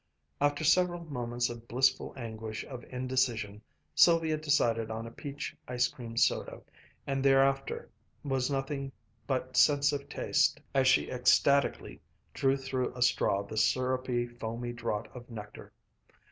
After 0.41 0.63
several 0.63 1.05
moments 1.05 1.47
of 1.47 1.67
blissful 1.67 2.11
anguish 2.17 2.65
of 2.65 2.83
indecision, 2.85 3.61
Sylvia 3.93 4.35
decided 4.35 4.89
on 4.89 5.05
a 5.05 5.11
peach 5.11 5.55
ice 5.67 5.87
cream 5.89 6.17
soda, 6.17 6.63
and 7.05 7.23
thereafter 7.23 7.87
was 8.23 8.49
nothing 8.49 8.91
but 9.27 9.55
sense 9.55 9.91
of 9.91 10.09
taste 10.09 10.59
as 10.73 10.87
she 10.87 11.11
ecstatically 11.11 12.01
drew 12.33 12.57
through 12.57 12.95
a 12.95 13.03
straw 13.03 13.43
the 13.43 13.57
syrupy, 13.57 14.25
foamy 14.25 14.73
draught 14.73 15.07
of 15.15 15.29
nectar. 15.29 15.71